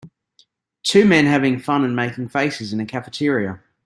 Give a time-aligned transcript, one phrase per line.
[0.81, 3.61] Two men having fun and making faces in a cafeteria.